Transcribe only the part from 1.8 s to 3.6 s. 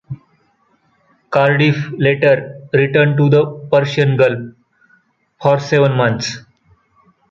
later returned to the